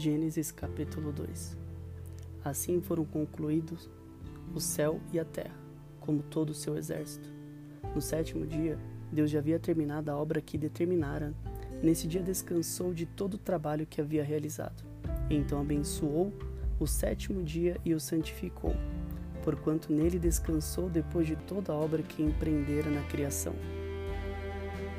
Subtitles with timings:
[0.00, 1.58] Gênesis capítulo 2
[2.42, 3.90] Assim foram concluídos
[4.54, 5.54] o céu e a terra,
[6.00, 7.30] como todo o seu exército.
[7.94, 8.78] No sétimo dia,
[9.12, 11.34] Deus já havia terminado a obra que determinara.
[11.82, 14.82] Nesse dia descansou de todo o trabalho que havia realizado.
[15.28, 16.32] Então abençoou
[16.78, 18.74] o sétimo dia e o santificou,
[19.44, 23.54] porquanto nele descansou depois de toda a obra que empreendera na criação.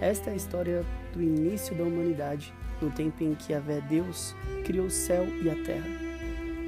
[0.00, 4.86] Esta é a história do início da humanidade, no tempo em que Vé Deus criou
[4.86, 5.88] o céu e a terra.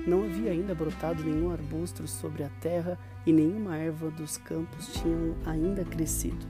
[0.06, 5.34] Não havia ainda brotado nenhum arbusto sobre a terra e nenhuma erva dos campos tinham
[5.44, 6.46] ainda crescido,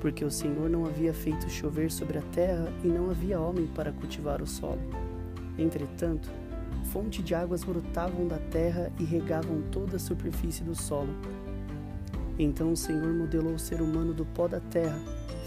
[0.00, 3.92] porque o Senhor não havia feito chover sobre a terra e não havia homem para
[3.92, 4.80] cultivar o solo.
[5.58, 6.30] Entretanto,
[6.90, 11.14] fonte de águas brotavam da terra e regavam toda a superfície do solo.
[12.42, 14.98] Então o Senhor modelou o ser humano do pó da terra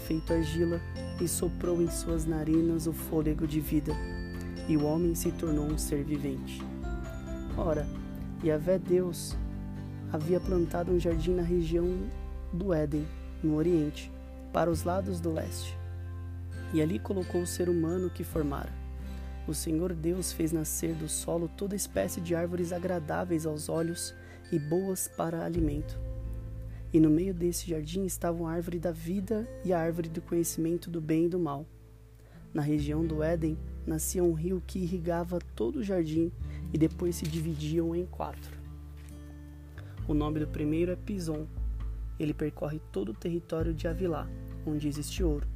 [0.06, 0.80] feito argila
[1.20, 3.92] e soprou em suas narinas o fôlego de vida,
[4.68, 6.62] e o homem se tornou um ser vivente.
[7.56, 7.86] Ora,
[8.44, 9.36] Yahvé Deus
[10.12, 11.88] havia plantado um jardim na região
[12.52, 13.06] do Éden,
[13.42, 14.12] no Oriente,
[14.52, 15.76] para os lados do leste.
[16.72, 18.72] E ali colocou o ser humano que formara.
[19.48, 24.14] O Senhor Deus fez nascer do solo toda espécie de árvores agradáveis aos olhos
[24.52, 26.13] e boas para alimento
[26.94, 30.88] e no meio desse jardim estavam a árvore da vida e a árvore do conhecimento
[30.88, 31.66] do bem e do mal.
[32.52, 36.30] Na região do Éden nascia um rio que irrigava todo o jardim
[36.72, 38.56] e depois se dividiam em quatro.
[40.06, 41.48] O nome do primeiro é Pison.
[42.16, 44.28] Ele percorre todo o território de Avilá,
[44.64, 45.48] onde existe ouro.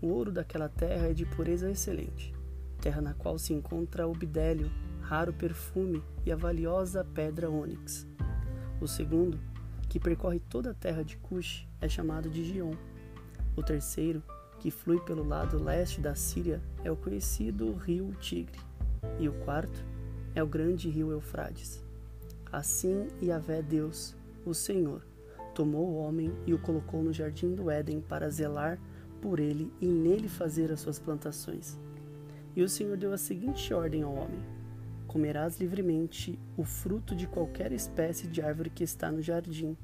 [0.00, 2.32] O ouro daquela terra é de pureza excelente,
[2.80, 4.70] terra na qual se encontra o bidélio,
[5.02, 8.06] raro perfume e a valiosa pedra ônix.
[8.80, 9.38] O segundo
[9.92, 12.72] que percorre toda a terra de Cush, é chamado de Gion.
[13.54, 14.22] O terceiro,
[14.58, 18.58] que flui pelo lado leste da Síria, é o conhecido rio Tigre.
[19.20, 19.84] E o quarto
[20.34, 21.84] é o grande rio Eufrates.
[22.50, 24.16] Assim Yahvé Deus,
[24.46, 25.04] o Senhor,
[25.54, 28.80] tomou o homem e o colocou no jardim do Éden para zelar
[29.20, 31.78] por ele e nele fazer as suas plantações.
[32.56, 34.40] E o Senhor deu a seguinte ordem ao homem:
[35.06, 39.76] comerás livremente o fruto de qualquer espécie de árvore que está no jardim.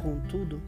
[0.00, 0.60] Contudo,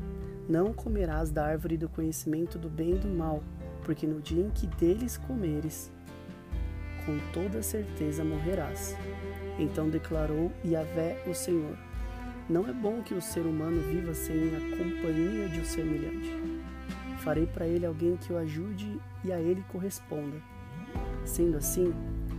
[0.49, 3.43] não comerás da árvore do conhecimento do bem e do mal,
[3.83, 5.91] porque no dia em que deles comeres,
[7.05, 8.97] com toda certeza morrerás.
[9.59, 11.77] Então declarou Yahvé o Senhor:
[12.49, 16.31] Não é bom que o ser humano viva sem a companhia de um semelhante.
[17.19, 20.37] Farei para ele alguém que o ajude e a ele corresponda.
[21.25, 21.95] Sendo assim,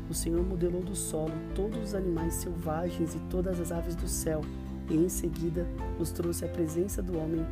[0.09, 4.41] o Senhor modelou do solo todos os animais selvagens e todas as aves do céu,
[4.89, 5.65] e em seguida
[5.99, 7.45] os trouxe à presença do homem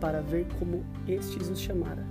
[0.00, 2.04] para ver como estes os chamara.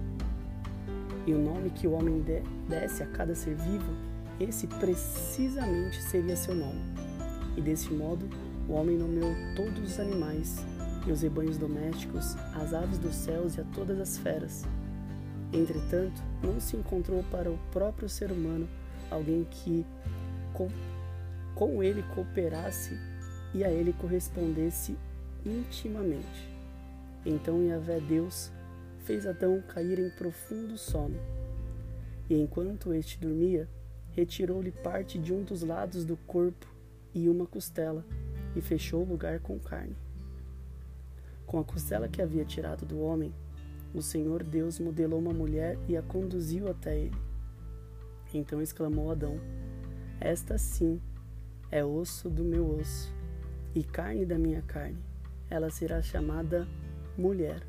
[1.26, 2.24] E o nome que o homem
[2.68, 3.92] desse a cada ser vivo,
[4.40, 6.82] esse precisamente seria seu nome.
[7.58, 8.28] E desse modo
[8.68, 10.64] o homem nomeou todos os animais,
[11.08, 14.64] e os rebanhos domésticos, as aves dos céus e a todas as feras.
[15.54, 18.68] Entretanto, não se encontrou para o próprio ser humano
[19.10, 19.86] alguém que
[20.54, 20.68] com,
[21.54, 22.98] com ele cooperasse
[23.56, 24.98] e a ele correspondesse
[25.46, 26.54] intimamente.
[27.26, 28.52] Então Yahvé Deus
[29.06, 31.16] fez Adão cair em profundo sono.
[32.30, 33.70] E enquanto este dormia,
[34.12, 36.68] retirou-lhe parte de um dos lados do corpo
[37.14, 38.06] e uma costela,
[38.58, 39.96] e fechou o lugar com carne.
[41.48, 43.34] Com a costela que havia tirado do homem,
[43.94, 47.18] o Senhor Deus modelou uma mulher e a conduziu até ele.
[48.34, 49.40] Então exclamou Adão:
[50.20, 51.00] Esta sim
[51.72, 53.16] é osso do meu osso
[53.76, 54.98] e carne da minha carne.
[55.50, 56.68] Ela será chamada
[57.18, 57.62] mulher,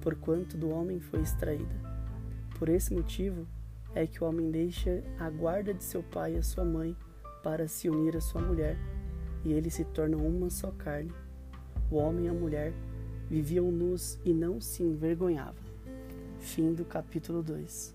[0.00, 1.74] porquanto do homem foi extraída.
[2.58, 3.46] Por esse motivo
[3.94, 6.94] é que o homem deixa a guarda de seu pai e a sua mãe
[7.42, 8.76] para se unir à sua mulher,
[9.44, 11.12] e eles se tornam uma só carne.
[11.90, 12.72] O homem e a mulher
[13.28, 15.64] viviam nus e não se envergonhavam.
[16.40, 17.94] Fim do capítulo 2.